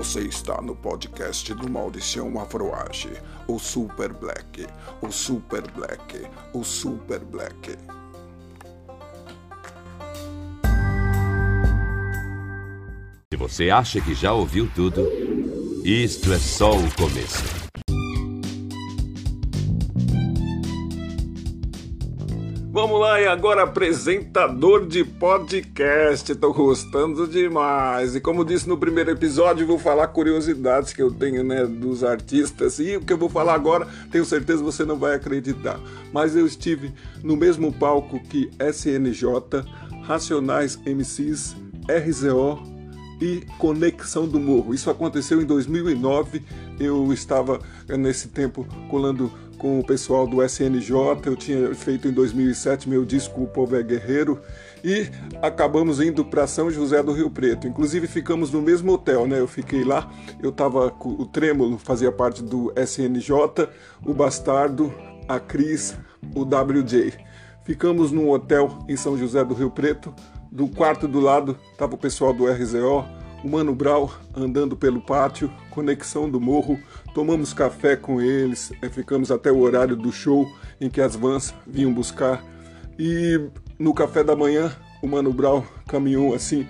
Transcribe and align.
Você 0.00 0.20
está 0.20 0.62
no 0.62 0.74
podcast 0.74 1.52
do 1.52 1.70
Maldição 1.70 2.40
Afroage, 2.40 3.12
o 3.46 3.58
Super 3.58 4.14
Black, 4.14 4.66
o 5.02 5.12
Super 5.12 5.70
Black, 5.72 6.26
o 6.54 6.64
Super 6.64 7.18
Black. 7.18 7.76
Se 13.30 13.36
você 13.36 13.68
acha 13.68 14.00
que 14.00 14.14
já 14.14 14.32
ouviu 14.32 14.70
tudo, 14.74 15.06
isto 15.84 16.32
é 16.32 16.38
só 16.38 16.70
o 16.70 16.94
começo. 16.94 17.59
Vamos 22.80 22.98
lá, 22.98 23.20
e 23.20 23.26
agora 23.26 23.64
apresentador 23.64 24.86
de 24.86 25.04
podcast. 25.04 26.34
Tô 26.34 26.50
gostando 26.50 27.28
demais. 27.28 28.16
E 28.16 28.22
como 28.22 28.42
disse 28.42 28.66
no 28.66 28.78
primeiro 28.78 29.10
episódio, 29.10 29.66
vou 29.66 29.78
falar 29.78 30.06
curiosidades 30.06 30.94
que 30.94 31.02
eu 31.02 31.12
tenho, 31.12 31.44
né, 31.44 31.66
dos 31.66 32.02
artistas. 32.02 32.78
E 32.78 32.96
o 32.96 33.02
que 33.02 33.12
eu 33.12 33.18
vou 33.18 33.28
falar 33.28 33.52
agora, 33.52 33.86
tenho 34.10 34.24
certeza 34.24 34.62
você 34.62 34.82
não 34.82 34.96
vai 34.96 35.14
acreditar. 35.14 35.78
Mas 36.10 36.34
eu 36.34 36.46
estive 36.46 36.90
no 37.22 37.36
mesmo 37.36 37.70
palco 37.70 38.18
que 38.18 38.50
SNJ, 38.58 39.26
Racionais 40.04 40.80
MCs, 40.86 41.54
RZO 41.86 42.62
e 43.20 43.42
Conexão 43.58 44.26
do 44.26 44.40
Morro. 44.40 44.72
Isso 44.72 44.88
aconteceu 44.88 45.42
em 45.42 45.44
2009. 45.44 46.42
Eu 46.80 47.12
estava 47.12 47.60
nesse 47.86 48.28
tempo 48.28 48.66
colando 48.88 49.30
com 49.60 49.78
o 49.78 49.84
pessoal 49.84 50.26
do 50.26 50.42
SNJ. 50.42 50.96
Eu 51.26 51.36
tinha 51.36 51.74
feito 51.74 52.08
em 52.08 52.12
2007 52.12 52.88
meu 52.88 53.04
disco 53.04 53.42
O 53.42 53.46
Povo 53.46 53.76
é 53.76 53.82
Guerreiro 53.82 54.40
e 54.82 55.06
acabamos 55.42 56.00
indo 56.00 56.24
para 56.24 56.46
São 56.46 56.70
José 56.70 57.02
do 57.02 57.12
Rio 57.12 57.30
Preto. 57.30 57.68
Inclusive 57.68 58.06
ficamos 58.06 58.50
no 58.50 58.62
mesmo 58.62 58.90
hotel, 58.90 59.26
né? 59.26 59.38
Eu 59.38 59.46
fiquei 59.46 59.84
lá, 59.84 60.10
eu 60.42 60.50
tava 60.50 60.90
com 60.90 61.10
o 61.10 61.26
Trêmulo, 61.26 61.76
fazia 61.76 62.10
parte 62.10 62.42
do 62.42 62.72
SNJ, 62.74 63.68
o 64.02 64.14
Bastardo, 64.14 64.92
a 65.28 65.38
Cris, 65.38 65.94
o 66.34 66.40
WJ. 66.42 67.12
Ficamos 67.62 68.10
num 68.10 68.30
hotel 68.30 68.78
em 68.88 68.96
São 68.96 69.16
José 69.18 69.44
do 69.44 69.52
Rio 69.52 69.70
Preto. 69.70 70.14
Do 70.50 70.66
quarto 70.68 71.06
do 71.06 71.20
lado 71.20 71.56
tava 71.76 71.94
o 71.94 71.98
pessoal 71.98 72.32
do 72.32 72.50
RZO, 72.50 73.04
o 73.42 73.48
Mano 73.48 73.74
Brau 73.74 74.12
andando 74.34 74.76
pelo 74.76 75.00
pátio, 75.00 75.50
conexão 75.70 76.28
do 76.28 76.40
morro, 76.40 76.78
tomamos 77.14 77.52
café 77.52 77.96
com 77.96 78.20
eles, 78.20 78.72
eh, 78.82 78.88
ficamos 78.88 79.30
até 79.30 79.50
o 79.50 79.60
horário 79.60 79.96
do 79.96 80.12
show 80.12 80.46
em 80.80 80.88
que 80.88 81.00
as 81.00 81.16
vans 81.16 81.54
vinham 81.66 81.92
buscar. 81.92 82.44
E 82.98 83.40
no 83.78 83.94
café 83.94 84.22
da 84.22 84.36
manhã, 84.36 84.72
o 85.02 85.06
Mano 85.06 85.32
Brau 85.32 85.64
caminhou 85.86 86.34
assim 86.34 86.66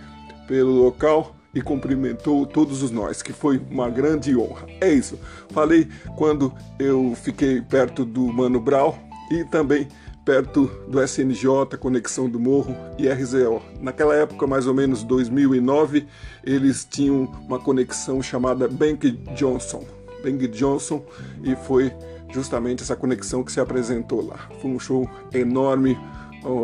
pelo 0.46 0.70
local 0.72 1.34
e 1.54 1.60
cumprimentou 1.60 2.46
todos 2.46 2.82
os 2.82 2.90
nós, 2.90 3.22
que 3.22 3.32
foi 3.32 3.60
uma 3.70 3.90
grande 3.90 4.36
honra. 4.36 4.66
É 4.80 4.92
isso. 4.92 5.18
Falei 5.50 5.88
quando 6.16 6.52
eu 6.78 7.14
fiquei 7.20 7.60
perto 7.60 8.04
do 8.04 8.32
Mano 8.32 8.60
Brau 8.60 8.98
e 9.30 9.44
também 9.44 9.88
perto 10.24 10.70
do 10.88 11.02
SNJ, 11.02 11.76
Conexão 11.78 12.28
do 12.28 12.38
Morro 12.38 12.76
e 12.98 13.08
RZO. 13.08 13.62
Naquela 13.80 14.14
época, 14.14 14.46
mais 14.46 14.66
ou 14.66 14.74
menos 14.74 15.02
2009, 15.02 16.06
eles 16.44 16.84
tinham 16.84 17.24
uma 17.46 17.58
conexão 17.58 18.22
chamada 18.22 18.68
Bank 18.68 19.10
Johnson. 19.34 19.84
Bank 20.22 20.46
Johnson 20.48 21.02
e 21.42 21.56
foi 21.56 21.92
justamente 22.32 22.82
essa 22.82 22.94
conexão 22.94 23.42
que 23.42 23.50
se 23.50 23.60
apresentou 23.60 24.26
lá. 24.26 24.48
Foi 24.60 24.70
um 24.70 24.78
show 24.78 25.08
enorme 25.32 25.98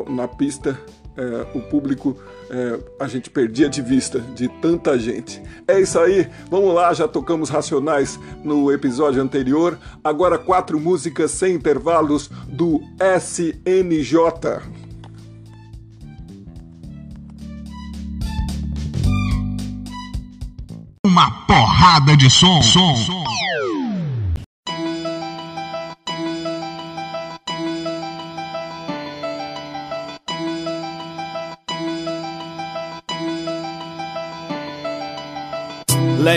na 0.08 0.28
pista 0.28 0.78
é, 1.16 1.46
o 1.56 1.62
público 1.62 2.16
é, 2.50 2.78
a 3.00 3.06
gente 3.08 3.30
perdia 3.30 3.68
de 3.68 3.82
vista 3.82 4.20
de 4.20 4.48
tanta 4.60 4.98
gente. 4.98 5.42
É 5.66 5.80
isso 5.80 5.98
aí, 5.98 6.28
vamos 6.50 6.74
lá, 6.74 6.92
já 6.92 7.08
tocamos 7.08 7.48
Racionais 7.48 8.18
no 8.44 8.72
episódio 8.72 9.22
anterior. 9.22 9.78
Agora 10.02 10.38
quatro 10.38 10.78
músicas 10.78 11.30
sem 11.30 11.54
intervalos 11.54 12.30
do 12.48 12.80
SNJ. 13.18 14.16
Uma 21.04 21.30
porrada 21.46 22.16
de 22.16 22.28
som. 22.28 22.60
som. 22.62 22.96
som. 22.96 23.24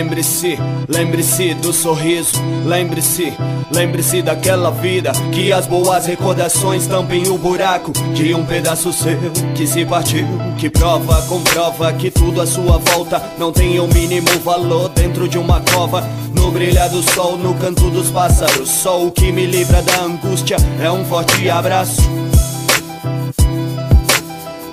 Lembre-se, 0.00 0.58
lembre-se 0.88 1.52
do 1.52 1.74
sorriso, 1.74 2.42
lembre-se, 2.64 3.34
lembre-se 3.70 4.22
daquela 4.22 4.70
vida 4.70 5.12
que 5.30 5.52
as 5.52 5.66
boas 5.66 6.06
recordações 6.06 6.86
tampem 6.86 7.28
o 7.28 7.36
buraco 7.36 7.92
de 8.14 8.32
um 8.32 8.46
pedaço 8.46 8.94
seu 8.94 9.18
que 9.54 9.66
se 9.66 9.84
partiu, 9.84 10.26
que 10.56 10.70
prova, 10.70 11.20
comprova 11.28 11.92
que 11.92 12.10
tudo 12.10 12.40
à 12.40 12.46
sua 12.46 12.78
volta 12.78 13.22
não 13.36 13.52
tem 13.52 13.78
o 13.78 13.86
mínimo 13.88 14.30
valor 14.42 14.88
dentro 14.88 15.28
de 15.28 15.36
uma 15.36 15.60
cova. 15.60 16.02
No 16.34 16.50
brilhar 16.50 16.88
do 16.88 17.02
sol, 17.02 17.36
no 17.36 17.52
canto 17.56 17.90
dos 17.90 18.08
pássaros, 18.08 18.70
só 18.70 19.04
o 19.04 19.12
que 19.12 19.30
me 19.30 19.44
livra 19.44 19.82
da 19.82 20.00
angústia 20.00 20.56
é 20.82 20.90
um 20.90 21.04
forte 21.04 21.50
abraço. 21.50 22.00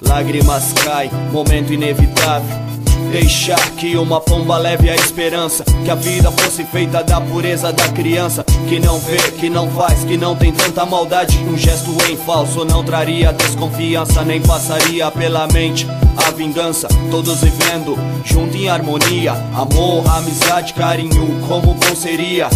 Lágrimas 0.07 0.71
caem, 0.85 1.11
momento 1.33 1.73
inevitável. 1.73 2.66
Deixar 3.11 3.59
que 3.71 3.95
uma 3.97 4.19
pomba 4.19 4.57
leve 4.57 4.89
a 4.89 4.95
esperança. 4.95 5.63
Que 5.83 5.89
a 5.89 5.95
vida 5.95 6.31
fosse 6.31 6.63
feita 6.65 7.03
da 7.03 7.19
pureza 7.21 7.71
da 7.71 7.87
criança. 7.89 8.43
Que 8.67 8.79
não 8.79 8.99
vê, 8.99 9.17
que 9.31 9.49
não 9.49 9.69
faz, 9.71 10.03
que 10.03 10.17
não 10.17 10.35
tem 10.35 10.51
tanta 10.51 10.85
maldade. 10.85 11.37
Um 11.39 11.57
gesto 11.57 11.95
em 12.09 12.17
falso 12.17 12.65
não 12.65 12.83
traria 12.83 13.33
desconfiança 13.33 14.23
Nem 14.23 14.41
passaria 14.41 15.09
pela 15.11 15.47
mente 15.47 15.87
a 16.17 16.31
vingança. 16.31 16.87
Todos 17.09 17.41
vivendo 17.41 17.97
junto 18.23 18.55
em 18.57 18.69
harmonia. 18.69 19.33
Amor, 19.53 20.03
amizade, 20.09 20.73
carinho, 20.73 21.41
como 21.47 21.73
bom 21.73 21.95
seria 21.95 22.49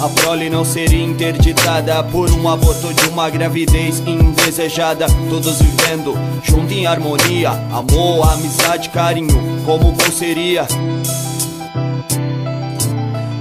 a 0.00 0.08
prole 0.08 0.50
não 0.50 0.64
seria 0.64 1.04
interditada 1.04 2.02
por 2.04 2.30
um 2.30 2.48
aborto 2.48 2.92
de 2.92 3.08
uma 3.08 3.28
gravidez 3.30 4.00
indesejada. 4.00 5.06
Todos 5.28 5.60
vivendo 5.60 6.14
junto 6.42 6.72
em 6.72 6.86
harmonia, 6.86 7.50
amor, 7.50 8.32
amizade, 8.32 8.88
carinho, 8.88 9.40
como 9.64 9.92
bom 9.92 10.10
seria. 10.10 10.66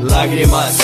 Lágrimas 0.01 0.77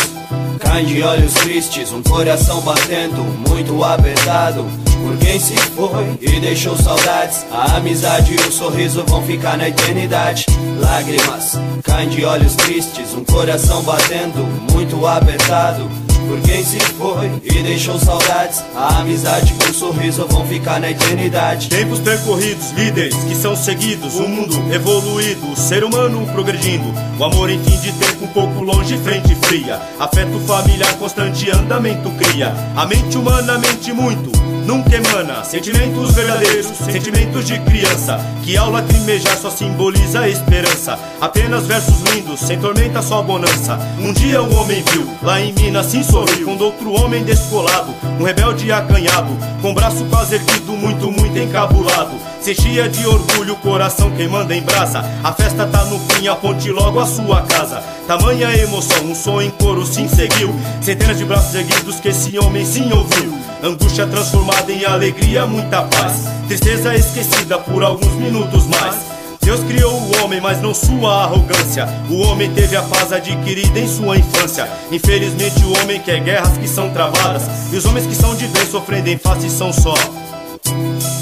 caem 0.60 0.86
de 0.86 1.02
olhos 1.04 1.34
tristes, 1.34 1.92
um 1.92 2.02
coração 2.02 2.62
batendo, 2.62 3.24
muito 3.48 3.84
apertado. 3.84 4.87
Por 5.04 5.18
quem 5.18 5.40
se 5.40 5.56
foi 5.56 6.18
e 6.22 6.40
deixou 6.40 6.76
saudades 6.78 7.46
A 7.52 7.78
amizade 7.78 8.34
e 8.34 8.48
o 8.48 8.52
sorriso 8.52 9.04
vão 9.08 9.22
ficar 9.24 9.58
na 9.58 9.70
eternidade 9.70 10.46
Lágrimas 10.80 11.58
caem 11.84 12.10
de 12.10 12.26
olhos 12.26 12.56
tristes 12.56 13.14
Um 13.14 13.24
coração 13.24 13.82
batendo, 13.84 14.46
muito 14.74 15.06
apertado 15.06 16.08
por 16.28 16.42
quem 16.42 16.64
se 16.64 16.78
foi 16.80 17.32
e 17.42 17.64
deixou 17.64 17.98
saudades. 17.98 18.62
A 18.76 19.00
amizade 19.00 19.56
e 19.66 19.70
o 19.70 19.74
sorriso 19.74 20.28
vão 20.30 20.46
ficar 20.46 20.80
na 20.80 20.92
eternidade. 20.92 21.70
Tempos 21.70 22.00
percorridos, 22.00 22.72
líderes 22.72 23.16
que 23.16 23.34
são 23.34 23.56
seguidos, 23.56 24.16
o 24.16 24.28
mundo 24.28 24.54
evoluído, 24.74 25.50
o 25.50 25.56
ser 25.56 25.86
humano 25.86 26.28
progredindo. 26.34 26.94
O 27.18 27.24
amor 27.24 27.50
em 27.50 27.64
fim 27.64 27.80
de 27.80 27.94
tempo 27.94 28.26
um 28.26 28.28
pouco 28.28 28.62
longe, 28.62 28.98
frente 28.98 29.34
fria. 29.36 29.80
Afeto 30.00 30.38
familiar, 30.46 30.94
constante 30.96 31.50
andamento 31.50 32.10
cria. 32.12 32.54
A 32.76 32.86
mente 32.86 33.18
humana 33.18 33.58
mente 33.58 33.94
muito 33.94 34.47
nunca 34.68 34.98
emana. 34.98 35.44
Sentimentos 35.46 36.14
verdadeiros, 36.14 36.68
sentimentos 36.68 37.46
de 37.46 37.58
criança. 37.62 38.20
Que 38.44 38.58
ao 38.58 38.70
lacrimejar 38.70 39.38
só 39.38 39.50
simboliza 39.50 40.20
a 40.20 40.30
esperança. 40.30 41.00
Apenas 41.20 41.66
versos 41.66 42.02
lindos, 42.14 42.42
sem 42.42 42.60
tormenta 42.60 43.02
só 43.02 43.24
bonança. 43.24 43.80
Um 44.00 44.12
dia 44.14 44.44
o 44.44 44.56
homem 44.56 44.84
viu, 44.92 45.10
lá 45.24 45.40
em 45.40 45.54
Minas 45.54 45.88
sim 45.88 46.04
sorriu. 46.04 46.46
Quando 46.46 46.62
outro 46.62 46.92
homem 46.92 47.24
descolado, 47.24 47.94
um 48.20 48.24
rebelde 48.24 48.72
acanhado. 48.72 49.36
Com 49.62 49.74
braço 49.74 50.04
quase 50.06 50.36
erguido, 50.36 50.74
muito, 50.74 51.10
muito 51.10 51.38
encabulado. 51.40 52.12
Se 52.42 52.52
enchia 52.52 52.88
de 52.88 53.08
orgulho, 53.08 53.56
coração 53.58 54.12
queimando 54.12 54.54
em 54.54 54.62
brasa. 54.62 55.04
A 55.24 55.32
festa 55.32 55.66
tá 55.66 55.86
no 55.86 56.00
fim, 56.00 56.28
aponte 56.28 56.70
logo 56.72 57.00
a 57.00 57.06
sua 57.06 57.42
casa. 57.42 57.82
Tamanha 58.06 58.56
emoção, 58.56 59.06
um 59.06 59.16
som 59.16 59.42
em 59.42 59.50
coro 59.50 59.86
sim 59.86 60.08
seguiu. 60.08 60.54
Centenas 60.82 61.18
de 61.18 61.26
braços 61.26 61.56
erguidos 61.56 62.00
que 62.00 62.10
esse 62.10 62.38
homem 62.38 62.66
sim 62.66 62.92
ouviu. 62.94 63.38
Angústia 63.62 64.06
transformada 64.06 64.57
em 64.70 64.86
alegria, 64.86 65.46
muita 65.46 65.84
paz. 65.84 66.26
Tristeza 66.48 66.96
esquecida 66.96 67.58
por 67.60 67.84
alguns 67.84 68.14
minutos 68.14 68.66
mais. 68.68 68.96
Deus 69.42 69.62
criou 69.64 69.94
o 69.94 70.24
homem, 70.24 70.42
mas 70.42 70.62
não 70.62 70.74
sua 70.74 71.24
arrogância. 71.24 71.88
O 72.10 72.18
homem 72.22 72.52
teve 72.54 72.76
a 72.76 72.82
paz 72.82 73.14
adquirida 73.14 73.80
em 73.80 73.88
sua 73.88 74.18
infância. 74.18 74.70
Infelizmente, 74.92 75.64
o 75.64 75.82
homem 75.82 76.02
quer 76.02 76.20
guerras 76.22 76.58
que 76.58 76.68
são 76.68 76.90
travadas. 76.90 77.44
E 77.72 77.78
os 77.78 77.86
homens 77.86 78.06
que 78.06 78.16
são 78.16 78.36
de 78.36 78.48
bem 78.48 78.66
sofrendo 78.66 79.10
em 79.10 79.18
face 79.18 79.50
são 79.50 79.72
só 79.72 79.94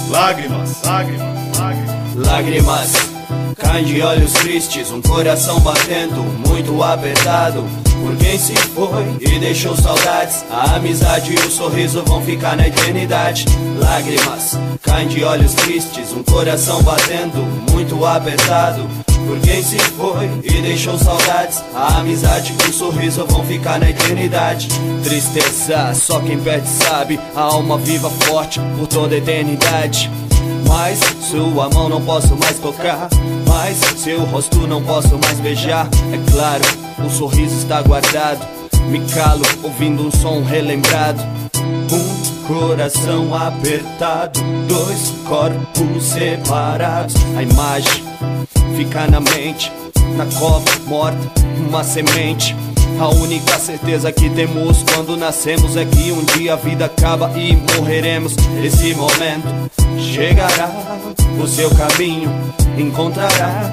lágrimas, 0.10 0.82
lágrimas, 0.84 1.58
lágrimas. 1.58 1.96
Lágrimas 2.16 3.15
Caem 3.58 3.86
de 3.86 4.02
olhos 4.02 4.34
tristes, 4.34 4.92
um 4.92 5.02
coração 5.02 5.60
batendo, 5.62 6.22
muito 6.48 6.84
apertado. 6.84 7.64
Por 8.02 8.16
quem 8.18 8.38
se 8.38 8.54
foi 8.54 9.18
e 9.22 9.40
deixou 9.40 9.76
saudades. 9.78 10.44
A 10.52 10.76
amizade 10.76 11.34
e 11.34 11.36
o 11.36 11.50
sorriso 11.50 12.04
vão 12.06 12.22
ficar 12.22 12.58
na 12.58 12.68
eternidade. 12.68 13.46
Lágrimas 13.80 14.58
caem 14.82 15.08
de 15.08 15.24
olhos 15.24 15.54
tristes, 15.54 16.12
um 16.12 16.22
coração 16.24 16.84
batendo, 16.84 17.38
muito 17.72 18.06
apertado. 18.06 18.88
Por 19.26 19.40
quem 19.40 19.64
se 19.64 19.80
foi 19.80 20.30
e 20.44 20.62
deixou 20.62 20.98
saudades. 21.00 21.64
A 21.74 22.00
amizade 22.00 22.54
e 22.66 22.70
o 22.70 22.74
sorriso 22.74 23.26
vão 23.26 23.44
ficar 23.46 23.80
na 23.80 23.90
eternidade. 23.90 24.68
Tristeza, 25.04 25.94
só 25.94 26.20
quem 26.20 26.40
perde 26.40 26.68
sabe. 26.68 27.20
A 27.36 27.42
alma 27.42 27.78
viva 27.78 28.10
forte 28.10 28.60
por 28.78 28.88
toda 28.88 29.16
a 29.16 29.18
eternidade. 29.18 30.12
Mas 30.68 31.00
sua 31.30 31.70
mão 31.70 31.90
não 31.90 32.02
posso 32.02 32.36
mais 32.36 32.60
tocar. 32.60 33.10
Mas 33.48 33.78
seu 34.00 34.24
rosto 34.26 34.68
não 34.68 34.84
posso 34.84 35.18
mais 35.18 35.40
beijar. 35.40 35.88
É 36.12 36.32
claro, 36.32 36.64
o 37.06 37.10
sorriso 37.10 37.56
está 37.56 37.82
guardado. 37.82 38.46
Me 38.90 39.00
calo 39.08 39.44
ouvindo 39.64 40.08
um 40.08 40.12
som 40.12 40.44
relembrado. 40.44 41.22
Um 41.92 42.26
coração 42.48 43.34
apertado, 43.34 44.40
dois 44.68 45.14
corpos 45.28 46.04
separados. 46.04 47.16
A 47.36 47.44
imagem 47.44 48.04
fica 48.76 49.08
na 49.08 49.20
mente, 49.20 49.72
na 50.16 50.26
cova 50.38 50.72
morta, 50.88 51.18
uma 51.68 51.84
semente. 51.84 52.56
A 53.00 53.10
única 53.10 53.60
certeza 53.60 54.12
que 54.12 54.30
temos 54.30 54.84
quando 54.84 55.18
nascemos 55.18 55.76
é 55.76 55.84
que 55.86 56.12
um 56.12 56.24
dia 56.24 56.54
a 56.54 56.56
vida 56.56 56.86
acaba 56.86 57.32
e 57.38 57.56
morreremos. 57.78 58.36
Esse 58.64 58.94
momento 58.96 59.70
chegará, 60.00 60.72
o 61.42 61.46
seu 61.46 61.70
caminho 61.72 62.32
encontrará. 62.78 63.72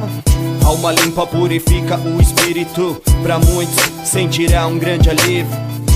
Alma 0.64 0.92
limpa 0.92 1.26
purifica 1.26 1.98
o 1.98 2.20
espírito. 2.20 3.00
Pra 3.22 3.38
muitos 3.38 3.76
sentirá 4.04 4.66
um 4.66 4.78
grande 4.78 5.08
alívio. 5.08 5.46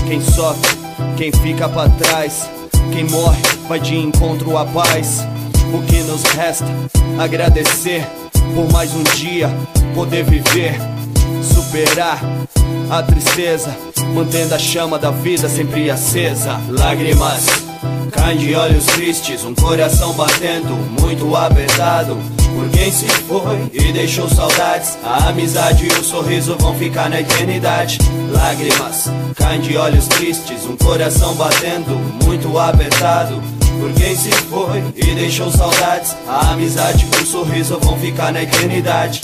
Quem 0.07 0.21
sofre, 0.21 0.77
quem 1.17 1.31
fica 1.31 1.67
pra 1.67 1.89
trás, 1.89 2.49
quem 2.93 3.03
morre 3.03 3.41
vai 3.67 3.79
de 3.79 3.97
encontro 3.97 4.57
à 4.57 4.65
paz. 4.65 5.25
O 5.73 5.81
que 5.81 6.01
nos 6.03 6.23
resta? 6.23 6.65
Agradecer 7.19 8.07
por 8.55 8.71
mais 8.71 8.93
um 8.93 9.03
dia 9.15 9.49
poder 9.93 10.23
viver, 10.23 10.79
superar 11.47 12.19
a 12.89 13.01
tristeza, 13.03 13.75
mantendo 14.13 14.55
a 14.55 14.59
chama 14.59 14.97
da 14.97 15.11
vida 15.11 15.49
sempre 15.49 15.89
acesa. 15.89 16.59
Lágrimas 16.69 17.45
caem 18.11 18.37
de 18.37 18.55
olhos 18.55 18.85
tristes, 18.85 19.43
um 19.43 19.53
coração 19.53 20.13
batendo, 20.13 20.75
muito 21.01 21.35
apertado. 21.35 22.17
Por 22.55 22.69
quem 22.69 22.91
se 22.91 23.07
foi 23.07 23.69
e 23.71 23.91
deixou 23.91 24.27
saudades, 24.27 24.97
a 25.03 25.29
amizade 25.29 25.85
e 25.85 25.99
o 25.99 26.03
sorriso 26.03 26.55
vão 26.59 26.75
ficar 26.75 27.09
na 27.09 27.19
eternidade. 27.19 27.99
Lágrimas 28.31 29.05
caem 29.35 29.61
de 29.61 29.77
olhos 29.77 30.07
tristes, 30.07 30.65
um 30.65 30.75
coração 30.75 31.35
batendo, 31.35 31.95
muito 32.25 32.57
apertado. 32.57 33.41
Por 33.79 33.93
quem 33.93 34.15
se 34.15 34.31
foi 34.31 34.83
e 34.95 35.13
deixou 35.13 35.51
saudades, 35.51 36.15
a 36.27 36.51
amizade 36.53 37.05
e 37.05 37.23
o 37.23 37.25
sorriso 37.25 37.77
vão 37.79 37.97
ficar 37.99 38.31
na 38.31 38.41
eternidade. 38.41 39.21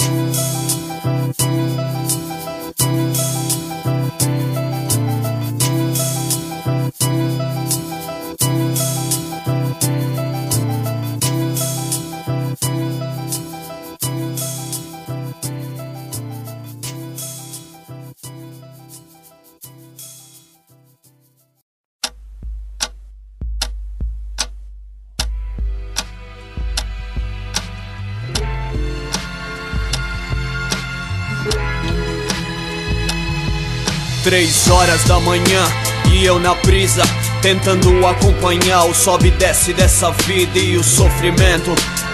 Três 34.33 34.67
horas 34.67 35.03
da 35.03 35.19
manhã 35.19 35.63
e 36.11 36.25
eu 36.25 36.39
na 36.39 36.55
brisa 36.55 37.03
Tentando 37.39 38.03
acompanhar 38.07 38.85
o 38.85 38.91
sobe 38.95 39.27
e 39.27 39.31
desce 39.31 39.73
dessa 39.73 40.09
vida 40.09 40.57
e 40.57 40.75
o 40.75 40.83
sofrimento. 40.83 41.69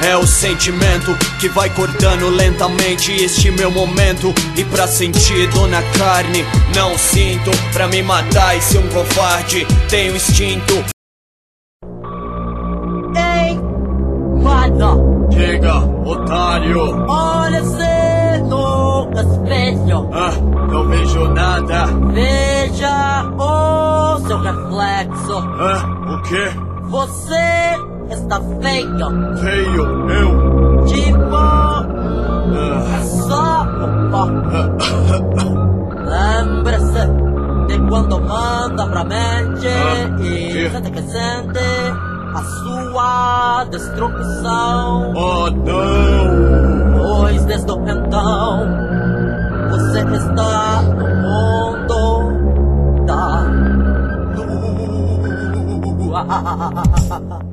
É 0.05 0.17
o 0.17 0.27
sentimento 0.27 1.15
que 1.39 1.47
vai 1.47 1.69
cortando 1.69 2.27
lentamente 2.27 3.13
este 3.13 3.49
meu 3.51 3.71
momento. 3.71 4.33
E 4.57 4.65
pra 4.65 4.85
sentir 4.85 5.47
dor 5.51 5.69
na 5.69 5.81
carne, 5.97 6.43
não 6.75 6.97
sinto. 6.97 7.51
Pra 7.71 7.87
me 7.87 8.03
matar 8.03 8.57
e 8.57 8.61
ser 8.61 8.79
um 8.79 8.89
covarde, 8.89 9.65
tenho 9.87 10.13
instinto. 10.13 10.73
Ei, 13.15 13.57
mano, 14.43 15.29
Chega, 15.31 15.77
otário! 16.03 17.05
olha-se 17.07 18.09
espelho. 19.13 20.09
Ah, 20.13 20.31
não 20.71 20.87
vejo 20.87 21.27
nada! 21.29 21.85
Veja 22.13 23.25
o 23.37 24.17
seu 24.27 24.39
reflexo. 24.39 25.37
Ah, 25.37 26.13
o 26.13 26.21
quê? 26.23 26.51
Você 26.89 27.77
está 28.11 28.39
feio. 28.61 29.37
Feio, 29.37 30.09
eu? 30.09 30.85
Tipo, 30.85 31.37
hum, 32.49 32.81
só 33.03 33.63
um 33.63 34.09
pouco. 34.11 35.59
Lembre-se 36.09 37.05
de 37.67 37.77
quando 37.87 38.19
manda 38.19 38.87
pra 38.87 39.03
mente 39.03 39.67
Ah, 39.67 40.21
e 40.21 40.69
sente 40.71 40.91
que 40.91 41.01
sente 41.03 41.59
a 42.33 42.41
sua 42.41 43.65
destruição. 43.65 45.13
Oh, 45.15 45.49
não! 45.51 46.48
Pois 47.19 47.43
desde 47.43 47.69
então 47.69 48.65
você 49.69 49.99
está 49.99 50.81
no 50.83 51.05
mundo 51.21 52.31
da 53.05 53.43
lua. 55.99 56.25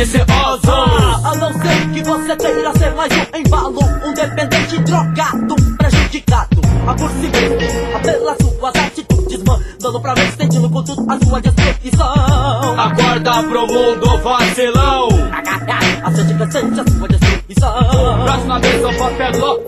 ah, 0.00 1.20
a 1.24 1.34
não 1.34 1.52
ser 1.54 1.90
que 1.92 2.02
você 2.04 2.36
queira 2.36 2.72
ser 2.78 2.94
mais 2.94 3.12
um 3.12 3.36
embalo, 3.36 3.80
um 4.06 4.14
dependente 4.14 4.78
drogado, 4.82 5.56
prejudicado, 5.76 6.60
a 6.86 6.94
por 6.94 7.10
si 7.10 7.28
mesmo, 7.28 7.96
a 7.96 7.98
pelas 7.98 8.36
suas 8.38 8.76
atitudes, 8.76 9.42
mandando 9.42 10.00
pra 10.00 10.14
ver, 10.14 10.32
sentindo 10.36 10.70
com 10.70 10.84
tudo 10.84 11.04
a 11.10 11.18
sua 11.26 11.40
destruição. 11.40 12.80
Acorda 12.80 13.42
pro 13.42 13.66
mundo, 13.66 14.18
vacilão! 14.22 15.08
Aceite 16.04 16.34
que 16.34 16.52
sente 16.52 16.80
a 16.80 16.84
sua 16.84 17.08
destruição. 17.08 18.22
Braço 18.22 18.46
na 18.46 18.58
mesa, 18.60 18.92
papelote, 18.92 19.67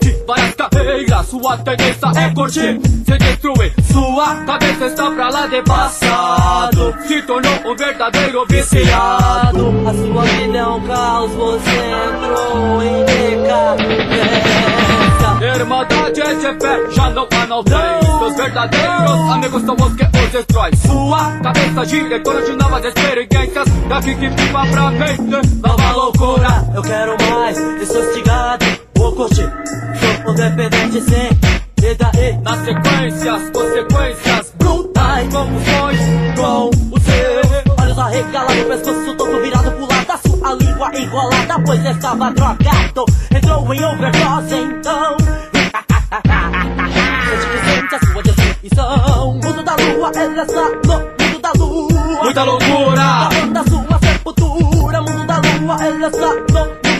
Sua 1.31 1.57
tendência 1.57 2.11
é 2.15 2.29
curtir, 2.33 2.79
se 3.05 3.17
destruir 3.17 3.73
Sua 3.91 4.35
cabeça 4.45 4.85
está 4.85 5.09
pra 5.11 5.29
lá 5.29 5.47
de 5.47 5.61
passado. 5.63 6.95
Se 7.07 7.21
tornou 7.21 7.53
um 7.65 7.75
verdadeiro 7.75 8.45
viciado. 8.49 9.73
A 9.87 9.93
sua 9.93 10.21
vida 10.23 10.57
é 10.57 10.65
um 10.65 10.81
caos, 10.87 11.31
você 11.31 11.69
entrou 11.69 12.83
em 12.83 13.05
decadência. 13.05 14.51
Irmandade 15.55 16.21
é 16.21 16.33
de 16.35 16.59
fé, 16.59 16.91
já 16.91 17.09
não 17.09 17.27
há 17.31 17.47
não. 17.47 17.63
Tem 17.63 17.75
Seus 18.19 18.35
verdadeiros 18.35 19.31
amigos 19.31 19.63
são 19.63 19.75
os 19.75 19.95
que 19.95 20.03
os 20.03 20.31
destrói 20.31 20.71
Sua 20.75 21.31
cabeça 21.41 22.21
torno 22.23 22.45
de 22.45 22.51
novas 22.51 22.85
experiências. 22.85 23.67
Daqui 23.89 24.15
que 24.15 24.29
viva 24.29 24.65
pra 24.67 24.91
frente, 24.91 25.21
nova 25.61 25.91
loucura. 25.93 26.71
Eu 26.75 26.81
quero 26.81 27.17
mais, 27.29 27.57
estou 27.57 28.03
instigado, 28.03 28.65
vou 29.01 29.11
curtir. 29.13 29.51
Sou 30.23 30.31
independente 30.31 31.01
sem 31.01 31.29
vida 31.79 32.11
e 32.17 32.33
nas 32.43 32.59
sequências, 32.63 33.49
consequências 33.49 34.53
brutais. 34.57 35.27
Confusões 35.33 35.99
com 36.37 36.69
o 36.69 36.99
seu. 36.99 37.41
Olhos 37.81 37.97
arregalados, 37.97 38.63
pescoço 38.63 39.15
todo 39.17 39.41
virado 39.41 39.71
pro 39.71 39.87
lado. 39.87 40.11
A 40.11 40.17
sua 40.17 40.53
língua 40.55 40.91
enrolada, 40.95 41.59
pois 41.65 41.85
estava 41.85 42.31
drogado. 42.31 43.05
Entrou 43.35 43.73
em 43.73 43.83
overdose 43.83 44.55
então. 44.55 45.17
Sente 47.31 47.47
que 47.47 47.57
sente 47.65 47.95
a 47.95 47.99
sua 47.99 48.23
destruição. 48.23 49.33
Mundo 49.33 49.63
da 49.63 49.75
lua, 49.75 50.11
é 50.15 50.41
está 50.41 50.61
no 50.61 50.99
mundo 50.99 51.41
da 51.41 51.51
lua. 51.57 52.23
Muita 52.23 52.43
loucura. 52.43 53.29
Da 53.51 53.63
sua 53.63 53.99
sepultura. 53.99 55.01
Mundo 55.01 55.25
da 55.25 55.37
lua, 55.37 55.87
ele 55.87 56.05
é 56.05 56.11
só 56.11 56.33
mundo 56.35 56.90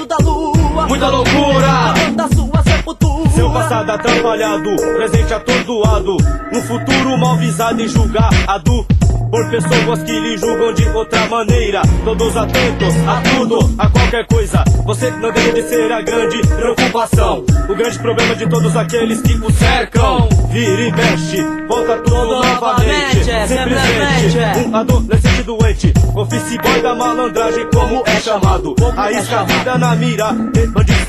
seu 3.33 3.49
passado 3.49 3.89
atrapalhado, 3.91 4.75
presente 4.97 5.33
atordoado. 5.33 6.17
Um 6.53 6.61
futuro 6.63 7.17
mal 7.17 7.37
visado 7.37 7.81
e 7.81 7.87
julgado. 7.87 8.85
Por 9.31 9.49
pessoas 9.49 10.03
que 10.03 10.11
lhe 10.19 10.37
julgam 10.37 10.73
de 10.73 10.85
outra 10.89 11.25
maneira. 11.27 11.81
Todos 12.03 12.35
atentos 12.35 12.93
a 13.07 13.21
tudo, 13.21 13.73
a 13.77 13.87
qualquer 13.87 14.27
coisa. 14.27 14.61
Você 14.83 15.09
não 15.11 15.31
deve 15.31 15.53
de 15.53 15.69
ser 15.69 15.89
a 15.93 16.01
grande 16.01 16.41
preocupação. 16.45 17.45
O 17.69 17.73
grande 17.75 17.97
problema 17.97 18.35
de 18.35 18.49
todos 18.49 18.75
aqueles 18.75 19.21
que 19.21 19.33
o 19.35 19.49
cercam. 19.53 20.27
Vira 20.51 20.81
e 20.81 20.91
mexe, 20.91 21.41
volta 21.65 21.97
tudo 21.99 22.15
novamente. 22.43 22.59
novamente, 22.59 23.31
é, 23.31 23.47
Simplesmente 23.47 24.31
simplesmente. 24.31 24.67
um 24.67 24.75
adolescente 24.75 25.43
doente. 25.43 25.93
Office 26.13 26.57
boy 26.57 26.81
da 26.81 26.93
malandragem, 26.93 27.65
como 27.73 28.03
é 28.05 28.19
chamado. 28.19 28.75
A 28.97 29.11
isca 29.13 29.45
vida 29.45 29.77
na 29.77 29.95
mira, 29.95 30.35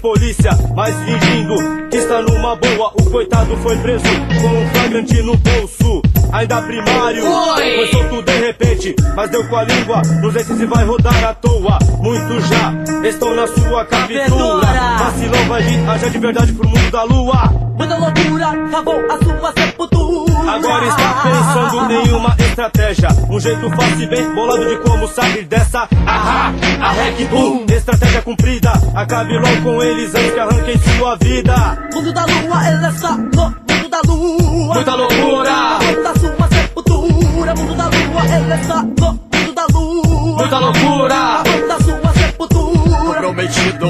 polícia. 0.02 0.50
Mas 0.75 0.94
fingindo 1.04 1.54
que 1.88 1.97
está 1.97 2.21
numa 2.21 2.56
boa. 2.56 2.92
O 3.00 3.11
coitado 3.11 3.56
foi 3.59 3.76
preso 3.78 4.04
com 4.04 4.49
um 4.49 4.68
flagrante 4.71 5.23
no 5.23 5.37
bolso. 5.37 6.12
Ainda 6.33 6.62
primário, 6.62 7.25
foi 7.25 7.89
solto 7.89 8.23
de 8.23 8.33
repente. 8.39 8.97
Mas 9.15 9.31
deu 9.31 9.47
com 9.47 9.57
a 9.57 9.65
língua 9.65 10.03
nos 10.23 10.35
entes 10.35 10.61
e 10.61 10.67
vai 10.67 10.85
rodar 10.85 11.25
à 11.25 11.35
toa. 11.35 11.79
Muitos 12.01 12.49
já 12.49 12.73
estão 13.07 13.35
na 13.35 13.47
sua 13.47 13.85
captura. 13.85 14.67
Vacilão 14.99 15.45
vai 15.49 15.62
viajar 15.62 16.09
de 16.09 16.19
verdade 16.19 16.53
pro 16.53 16.69
mundo 16.69 16.91
da 16.91 17.03
lua. 17.05 17.73
Muita 17.77 17.97
loucura, 17.97 18.69
cavou 18.71 19.01
a 19.11 19.19
sua 19.19 19.53
sepultura. 19.53 20.33
Agora 20.51 20.87
está 20.87 21.23
pensando 21.23 21.93
em 21.93 22.12
uma 22.12 22.37
estratégia 22.39 23.09
Um 23.31 23.39
jeito 23.39 23.71
fácil 23.71 24.03
e 24.03 24.07
bem 24.07 24.35
bolado 24.35 24.69
de 24.69 24.77
como 24.83 25.07
sair 25.07 25.45
dessa 25.45 25.89
Ahá, 26.05 26.53
a 26.81 26.93
rec 26.93 27.29
boom 27.29 27.65
Estratégia 27.69 28.23
cumprida 28.23 28.73
Acabe 28.95 29.39
logo 29.39 29.62
com 29.62 29.83
eles 29.83 30.12
antes 30.15 30.33
que 30.33 30.41
arranquem 30.41 30.79
sua 30.79 31.17
vida 31.17 31.89
Mundo 31.95 32.12
da 32.12 32.27
lua, 32.27 32.69
ela 32.69 32.89
está 32.89 33.17
no 33.17 33.62
lua. 34.06 34.75
Muita 34.75 34.94
loucura 34.94 35.78
Da 36.02 36.14
sua 36.18 36.49
sepultura. 36.49 37.54
Mundo 37.54 37.75
da 37.75 37.85
lua, 37.85 38.26
ela 38.35 38.54
está 38.56 38.82
no 38.82 39.12
mundo 39.12 39.52
da 39.54 39.66
lua. 39.73 40.37
Muita 40.38 40.59
loucura 40.59 41.42
Da 41.68 41.78
sua 41.80 42.12
sepultura. 42.14 43.23
Comprometido 43.23 43.87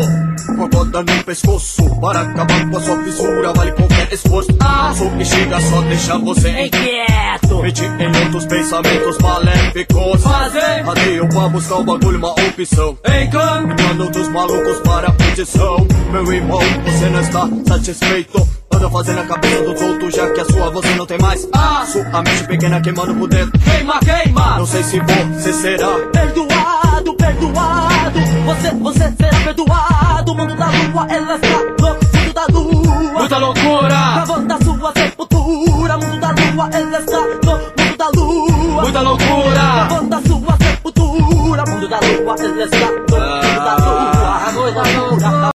com 0.57 0.65
a 0.65 0.69
corda 0.69 1.03
no 1.03 1.25
pescoço 1.25 2.01
Para 2.01 2.21
acabar 2.21 2.69
com 2.69 2.77
a 2.77 2.81
sua 2.81 3.03
fissura 3.05 3.53
Vale 3.53 3.73
qualquer 3.73 4.13
esforço 4.13 4.51
Ah. 4.61 4.93
Sou 4.97 5.11
que 5.11 5.25
chega 5.25 5.61
só 5.61 5.81
deixa 5.83 6.19
você 6.19 6.51
Inquieto. 6.67 7.63
Mente 7.63 7.85
em 7.85 8.25
outros 8.25 8.45
pensamentos 8.47 9.19
maléficos 9.19 10.23
Fazer. 10.23 10.83
Radeio 10.85 11.29
pra 11.29 11.49
buscar 11.49 11.77
o 11.77 11.85
bagulho, 11.85 12.19
uma 12.19 12.33
opção 12.33 12.99
Encanto. 13.05 13.83
Manda 13.83 14.05
outros 14.05 14.29
malucos 14.29 14.81
para 14.81 15.09
a 15.09 15.13
petição 15.13 15.87
Meu 16.11 16.33
irmão, 16.33 16.61
você 16.85 17.09
não 17.09 17.21
está 17.21 17.49
satisfeito 17.69 18.52
Anda 18.83 18.91
fazendo 18.91 19.21
a 19.21 19.25
cabeça 19.27 19.63
dos 19.63 19.81
outros 19.81 20.13
Já 20.13 20.29
que 20.33 20.41
a 20.41 20.45
sua 20.45 20.71
você 20.71 20.89
não 20.97 21.07
tem 21.07 21.17
mais 21.21 21.49
Ah. 21.55 21.87
Sua 21.87 22.03
mente 22.21 22.45
pequena 22.49 22.81
queimando 22.81 23.15
por 23.15 23.29
dentro 23.29 23.53
Queima, 23.61 24.01
queima. 24.01 24.59
Não 24.59 24.67
sei 24.67 24.83
se 24.83 24.99
você 24.99 25.53
será 25.53 25.87
Perdoado, 26.13 27.15
perdoado. 27.15 28.19
Você, 28.45 28.71
você 28.75 29.13
será 29.17 29.39
perdoado. 29.45 30.35
Mundo 30.35 30.57
da 30.57 30.67
lua, 30.67 31.07
ela 31.09 31.35
está 31.37 31.59
no 31.79 31.89
mundo 31.91 32.33
da 32.35 32.47
lua. 32.51 33.13
Muita 33.21 33.39
loucura 33.39 34.13
Gravando 34.15 34.53
a 34.53 34.65
sua 34.65 34.93
sepultura. 34.93 35.99
Mundo 35.99 36.21
da 36.21 36.29
lua, 36.31 36.71
ela 36.73 36.99
está 36.99 37.21
no 37.21 37.53
mundo 37.53 37.97
da 37.97 38.09
lua. 38.09 38.83
Muita 38.83 39.01
loucura 39.01 39.53
Gravando 39.53 40.15
a 40.17 40.23
sua 40.23 40.57
sepultura. 40.57 41.65
Mundo 41.69 41.89
da 41.89 42.01
lua, 42.01 42.35
ela 42.37 42.65
está 42.65 42.87
no 42.87 42.97
mundo 42.97 43.55
da 43.55 43.77
lua. 43.77 44.53
Mundo 44.53 44.75
da 44.75 45.31
lua. 45.31 45.51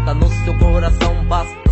Está 0.00 0.14
no 0.14 0.28
seu 0.44 0.58
coração, 0.58 1.24
basta 1.28 1.65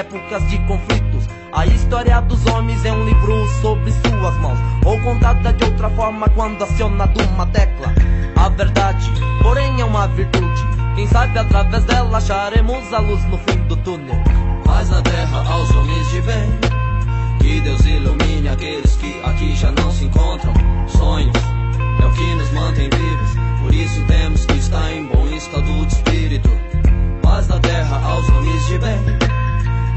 épocas 0.00 0.48
de 0.48 0.58
conflitos. 0.60 1.28
A 1.52 1.66
história 1.66 2.20
dos 2.22 2.44
homens 2.46 2.84
é 2.84 2.92
um 2.92 3.04
livro 3.04 3.46
sobre 3.60 3.92
suas 3.92 4.36
mãos, 4.38 4.58
ou 4.84 4.98
contada 5.02 5.52
de 5.52 5.64
outra 5.64 5.90
forma 5.90 6.28
quando 6.30 6.62
acionada 6.62 7.22
uma 7.24 7.46
tecla. 7.46 7.92
A 8.36 8.48
verdade, 8.48 9.10
porém, 9.42 9.80
é 9.80 9.84
uma 9.84 10.08
virtude. 10.08 10.62
Quem 10.94 11.06
sabe 11.06 11.38
através 11.38 11.84
dela 11.84 12.16
acharemos 12.16 12.92
a 12.92 12.98
luz 12.98 13.22
no 13.26 13.36
fim 13.38 13.58
do 13.68 13.76
túnel. 13.76 14.16
Paz 14.64 14.88
na 14.88 15.02
terra 15.02 15.44
aos 15.52 15.70
homens 15.70 16.08
de 16.10 16.22
bem. 16.22 16.50
Que 17.40 17.60
Deus 17.60 17.84
ilumine 17.84 18.48
aqueles 18.48 18.96
que 18.96 19.20
aqui 19.24 19.54
já 19.54 19.70
não 19.72 19.90
se 19.90 20.06
encontram. 20.06 20.54
Sonhos 20.88 21.36
é 22.00 22.06
o 22.06 22.12
que 22.12 22.34
nos 22.36 22.50
mantém 22.52 22.88
vivos. 22.88 23.30
Por 23.62 23.74
isso 23.74 24.02
temos 24.06 24.46
que 24.46 24.54
estar 24.54 24.90
em 24.92 25.06
bom 25.06 25.26
estado 25.26 25.86
de 25.86 25.92
espírito. 25.92 26.50
Paz 27.22 27.48
na 27.48 27.58
terra 27.58 28.00
aos 28.02 28.26
homens 28.30 28.66
de 28.66 28.78
bem. 28.78 29.39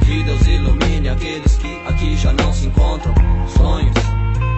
Que 0.05 0.24
Deus 0.24 0.45
ilumine 0.48 1.10
aqueles 1.10 1.57
que 1.57 1.81
aqui 1.88 2.15
já 2.15 2.33
não 2.33 2.53
se 2.53 2.67
encontram. 2.67 3.13
Sonhos 3.57 3.95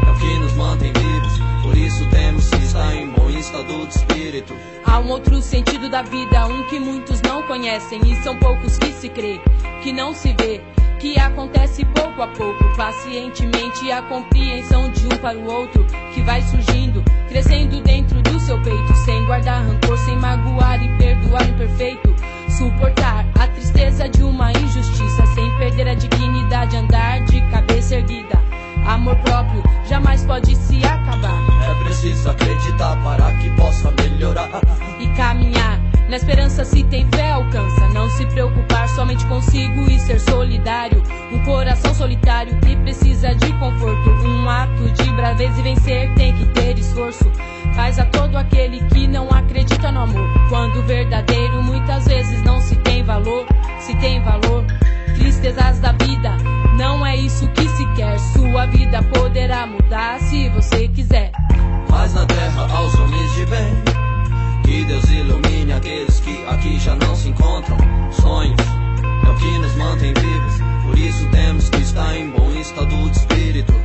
é 0.06 0.12
o 0.12 0.16
que 0.20 0.40
nos 0.40 0.54
mantém 0.54 0.92
vivos. 0.92 1.40
Por 1.62 1.78
isso 1.78 2.08
temos 2.10 2.50
que 2.50 2.64
estar 2.64 2.96
em 2.96 3.10
bom 3.10 3.30
estado 3.30 3.88
de 3.88 3.96
espírito. 3.96 4.54
Há 4.86 5.00
um 5.00 5.10
outro 5.10 5.42
sentido 5.42 5.90
da 5.90 6.02
vida, 6.02 6.48
um 6.48 6.64
que 6.64 6.80
muitos 6.80 7.22
não 7.22 7.44
conhecem 7.44 8.00
e 8.06 8.16
são 8.24 8.38
poucos 8.38 8.78
que 8.78 8.92
se 8.94 9.10
crê, 9.10 9.40
que 9.82 9.92
não 9.92 10.14
se 10.14 10.34
vê, 10.34 10.62
que 11.00 11.20
acontece 11.20 11.86
pouco 11.86 12.22
a 12.22 12.28
pouco, 12.28 12.64
pacientemente 12.76 13.92
a 13.92 14.02
compreensão 14.04 14.92
de 14.92 15.06
um 15.06 15.18
para 15.18 15.38
o 15.38 15.52
outro, 15.52 15.86
que 16.14 16.22
vai 16.22 16.42
surgindo, 16.44 17.04
crescendo 17.28 17.82
dentro 17.82 18.22
do 18.22 18.40
seu 18.40 18.62
peito, 18.62 18.96
sem 19.06 19.26
guardar 19.26 19.64
rancor, 19.64 19.98
sem 20.00 20.16
magoar 20.18 20.84
e 20.84 20.98
perdoar 20.98 21.44
o 21.44 21.50
imperfeito, 21.50 22.16
suportar 22.58 23.26
a 23.40 23.48
tristeza 23.48 24.08
de 24.08 24.24
uma 24.24 24.52
injustiça, 24.52 25.26
sem 25.34 25.58
perder 25.58 25.90
a 25.90 25.94
dignidade, 25.94 26.78
andar 26.78 27.22
de 27.26 27.42
cabeça 27.50 27.96
erguida. 27.96 28.40
Amor 28.88 29.16
próprio 29.18 29.62
jamais 29.88 30.24
pode 30.26 30.56
se 30.56 30.84
acabar. 30.86 31.36
É 31.70 31.84
preciso 31.84 32.30
acreditar 32.30 32.96
para 33.04 33.32
que 33.38 33.50
possa 33.52 33.92
melhorar. 33.92 34.50
e 35.00 35.08
caminhar. 35.16 35.85
Na 36.10 36.18
esperança, 36.18 36.64
se 36.64 36.84
tem 36.84 37.08
fé, 37.10 37.32
alcança. 37.32 37.88
Não 37.90 38.08
se 38.12 38.26
preocupar 38.28 38.88
somente 38.90 39.26
consigo 39.26 39.90
e 39.90 40.00
ser 40.00 40.20
solidário. 40.20 41.02
Um 41.32 41.44
coração 41.44 41.94
solitário 41.96 42.56
que 42.60 42.76
precisa 42.78 43.34
de 43.34 43.52
conforto. 43.54 44.10
Um 44.26 44.50
ato 44.50 44.90
de 44.92 45.12
braveza 45.14 45.60
e 45.60 45.64
vencer 45.64 46.14
tem 46.14 46.34
que 46.36 46.46
ter 46.50 46.78
esforço. 46.78 47.26
Faz 47.76 47.98
a 47.98 48.06
todo 48.06 48.38
aquele 48.38 48.82
que 48.90 49.08
não 49.08 49.28
acredita 49.30 49.92
no 49.92 50.02
amor. 50.02 50.30
Quando 50.50 50.86
verdadeiro 50.86 51.64
muitas 51.64 52.06
vezes 52.06 52.42
não 52.44 52.62
se 52.62 52.76
tem 52.78 53.04
valor. 53.04 53.46
Se 53.80 53.96
tem 53.98 54.22
valor, 54.22 54.64
tristezas 55.16 55.80
da 55.80 55.92
vida. 55.92 56.38
Não 56.78 57.06
é 57.06 57.16
isso 57.16 57.48
que 57.50 57.68
se 57.68 57.86
quer. 57.96 58.20
Sua 58.20 58.68
vida 58.68 59.02
poderá 59.04 59.66
mudar 59.66 60.20
se 60.20 60.50
você 60.50 60.88
quiser. 60.88 61.32
Paz 61.90 62.14
na 62.14 62.26
terra 62.26 62.68
aos 62.78 62.94
homens 62.96 63.34
de 63.34 63.46
bem. 63.48 64.05
Que 64.66 64.84
Deus 64.84 65.10
ilumine 65.12 65.74
aqueles 65.74 66.20
que 66.22 66.44
aqui 66.48 66.80
já 66.80 66.96
não 66.96 67.16
se 67.16 67.30
encontram. 67.30 67.78
Sonhos 68.12 68.60
é 69.24 69.30
o 69.30 69.36
que 69.38 69.60
nos 69.60 69.76
mantém 69.76 70.12
vivos. 70.14 70.54
Por 70.84 70.98
isso 70.98 71.30
temos 71.30 71.70
que 71.70 71.78
estar 71.78 72.18
em 72.18 72.32
bom 72.32 72.50
estado 72.56 72.90
de 72.90 73.18
espírito. 73.18 73.85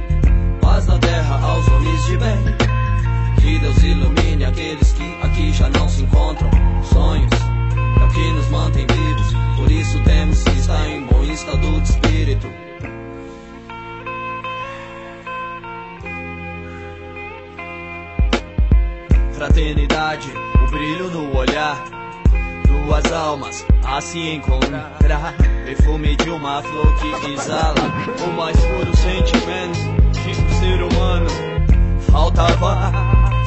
Almas 23.31 23.65
a 23.85 24.01
se 24.01 24.19
encontrar. 24.19 25.37
Perfume 25.65 26.17
de 26.17 26.31
uma 26.31 26.63
flor 26.63 26.93
que 26.97 27.33
exala 27.33 27.75
o 28.27 28.33
mais 28.37 28.57
puro 28.57 28.97
sentimento 28.97 29.79
que 30.13 30.31
um 30.31 30.59
ser 30.59 30.83
humano 30.83 31.31
faltava. 32.11 32.93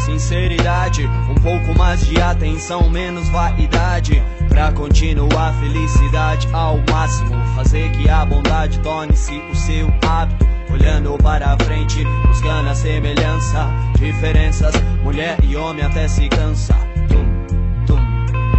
Sinceridade, 0.05 1.05
um 1.29 1.35
pouco 1.35 1.77
mais 1.77 2.05
de 2.05 2.21
atenção, 2.21 2.89
menos 2.89 3.27
vaidade. 3.29 4.23
Pra 4.47 4.71
continuar 4.71 5.53
felicidade 5.59 6.47
ao 6.53 6.77
máximo, 6.89 7.35
fazer 7.55 7.91
que 7.91 8.09
a 8.09 8.25
bondade 8.25 8.79
torne-se 8.79 9.37
o 9.51 9.55
seu 9.55 9.87
hábito. 10.07 10.47
Olhando 10.71 11.17
para 11.21 11.57
frente, 11.63 12.03
buscando 12.27 12.69
a 12.69 12.75
semelhança, 12.75 13.69
diferenças, 13.97 14.73
mulher 15.03 15.37
e 15.43 15.55
homem 15.55 15.85
até 15.85 16.07
se 16.07 16.27
cansa. 16.29 16.92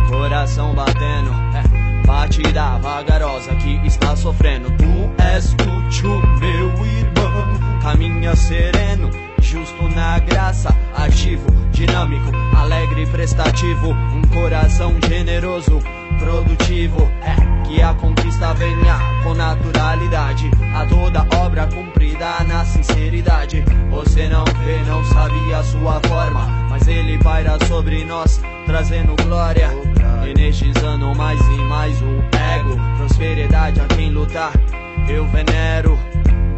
Coração 0.08 0.74
batendo, 0.74 1.30
é, 1.54 2.06
batida 2.06 2.78
vagarosa 2.78 3.54
que 3.56 3.74
está 3.86 4.14
sofrendo. 4.16 4.70
Tu 4.76 5.22
és 5.22 5.52
útil, 5.52 6.20
meu 6.38 6.68
irmão, 6.86 7.80
caminha 7.82 8.34
sereno 8.36 9.10
justo 9.54 9.88
na 9.94 10.18
graça, 10.18 10.74
ativo, 10.96 11.46
dinâmico, 11.70 12.32
alegre 12.56 13.02
e 13.02 13.06
prestativo, 13.06 13.90
um 13.90 14.22
coração 14.32 14.94
generoso, 15.06 15.80
produtivo, 16.18 17.08
é. 17.22 17.54
Que 17.64 17.80
a 17.80 17.94
conquista 17.94 18.52
venha 18.54 18.98
com 19.22 19.32
naturalidade, 19.32 20.50
a 20.74 20.84
toda 20.84 21.26
obra 21.38 21.66
cumprida 21.66 22.44
na 22.46 22.64
sinceridade. 22.64 23.64
Você 23.90 24.28
não 24.28 24.44
vê, 24.44 24.82
não 24.86 25.02
sabe 25.04 25.54
a 25.54 25.62
sua 25.62 26.00
forma, 26.06 26.46
mas 26.68 26.86
ele 26.86 27.18
paira 27.18 27.56
sobre 27.66 28.04
nós, 28.04 28.40
trazendo 28.66 29.16
glória, 29.24 29.70
energizando 30.34 31.14
mais 31.14 31.40
e 31.40 31.58
mais 31.64 32.02
o 32.02 32.22
ego, 32.36 32.76
prosperidade 32.96 33.80
a 33.80 33.86
quem 33.86 34.10
lutar. 34.10 34.52
Eu 35.08 35.26
venero 35.28 35.98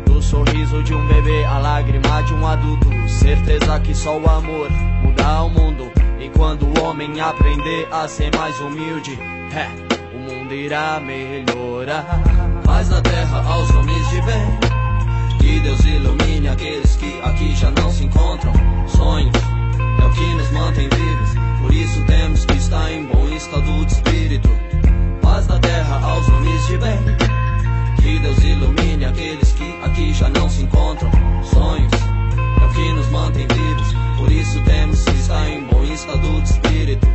do 0.06 0.22
sorriso 0.22 0.82
de 0.82 0.94
um 0.94 1.06
bebê, 1.06 1.44
a 1.44 1.58
lágrima 1.58 2.22
de 2.22 2.32
um 2.32 2.46
adulto. 2.46 2.88
Certeza 3.08 3.78
que 3.80 3.94
só 3.94 4.18
o 4.18 4.28
amor 4.28 4.70
muda 5.02 5.42
o 5.42 5.50
mundo. 5.50 5.90
E 6.18 6.30
quando 6.30 6.66
o 6.66 6.84
homem 6.84 7.20
aprender 7.20 7.86
a 7.90 8.08
ser 8.08 8.34
mais 8.34 8.58
humilde, 8.60 9.18
é, 9.52 9.68
o 10.14 10.18
mundo 10.18 10.54
irá 10.54 10.98
melhorar. 10.98 12.22
Paz 12.64 12.88
na 12.88 13.02
terra 13.02 13.44
aos 13.46 13.70
homens 13.70 14.08
de 14.08 14.22
bem. 14.22 14.58
Que 15.38 15.60
Deus 15.60 15.84
ilumine 15.84 16.48
aqueles 16.48 16.96
que 16.96 17.20
aqui 17.22 17.54
já 17.54 17.70
não 17.70 17.90
se 17.90 18.04
encontram. 18.04 18.52
Sonhos 18.88 19.36
é 20.00 20.04
o 20.04 20.10
que 20.10 20.34
nos 20.34 20.50
mantém 20.50 20.88
vivos. 20.88 21.45
Por 21.66 21.74
isso 21.74 22.00
temos 22.04 22.44
que 22.44 22.52
estar 22.58 22.92
em 22.92 23.06
bom 23.06 23.28
estado 23.30 23.84
de 23.84 23.92
espírito. 23.92 24.48
Paz 25.20 25.48
na 25.48 25.58
terra 25.58 25.98
aos 26.00 26.28
homens 26.28 26.64
de 26.68 26.78
bem. 26.78 26.98
Que 28.00 28.20
Deus 28.20 28.38
ilumine 28.38 29.04
aqueles 29.04 29.50
que 29.50 29.76
aqui 29.82 30.14
já 30.14 30.28
não 30.28 30.48
se 30.48 30.62
encontram. 30.62 31.10
Sonhos 31.42 31.92
é 31.92 32.64
o 32.64 32.72
que 32.72 32.92
nos 32.92 33.08
mantém 33.08 33.48
vivos. 33.48 33.94
Por 34.16 34.30
isso 34.30 34.62
temos 34.62 35.02
que 35.02 35.10
estar 35.10 35.48
em 35.48 35.64
bom 35.64 35.82
estado 35.82 36.40
de 36.40 36.48
espírito. 36.50 37.08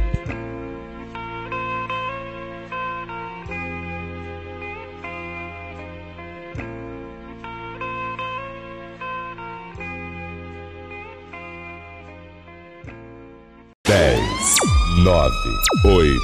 Dez, 13.91 14.55
nove, 15.03 15.59
oito, 15.83 16.21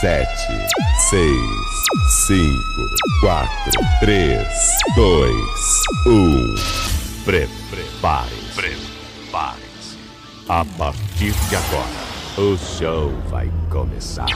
sete, 0.00 0.52
seis, 1.08 1.40
cinco, 2.26 2.90
quatro, 3.20 3.80
três, 4.00 4.48
dois, 4.96 5.82
um. 6.08 6.52
Prepare-se. 7.24 8.54
Prepare-se. 8.56 9.98
A 10.48 10.64
partir 10.76 11.32
de 11.48 11.54
agora, 11.54 12.38
o 12.38 12.58
show 12.58 13.12
vai 13.30 13.48
começar. 13.70 14.26